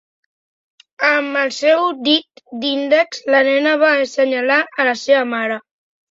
Amb 1.07 1.35
el 1.41 1.51
seu 1.57 1.83
dit 2.07 2.41
índex 2.69 3.21
la 3.35 3.41
nena 3.47 3.73
va 3.83 3.91
assenyalar 4.05 4.57
la 4.89 4.95
seva 5.03 5.21
mare. 5.35 5.59